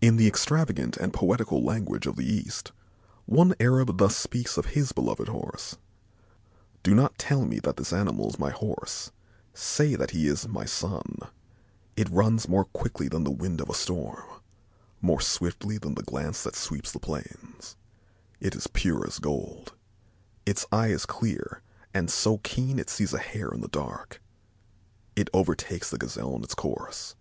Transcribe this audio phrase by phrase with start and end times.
[0.00, 2.72] In the extravagant and poetical language of the East,
[3.26, 5.76] one Arab thus speaks of his beloved Horse:
[6.82, 9.10] "Do not tell me that this animal is my horse,
[9.52, 11.18] say that he is my son.
[11.96, 14.24] It runs more quickly than the wind of a storm,
[15.02, 17.76] more swiftly than the glance that sweeps the plains.
[18.40, 19.74] It is pure as gold.
[20.46, 21.60] Its eye is clear
[21.92, 24.22] and so keen that it sees a hair in the dark.
[25.14, 27.16] It overtakes the gazelle in its course.